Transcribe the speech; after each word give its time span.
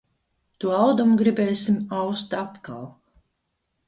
To 0.63 0.69
audumu 0.77 1.17
gribēsim 1.19 1.77
aust 1.97 2.33
atkal. 2.39 2.81